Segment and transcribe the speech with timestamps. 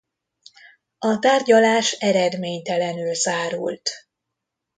[0.99, 3.89] A tárgyalás eredménytelenül zárult.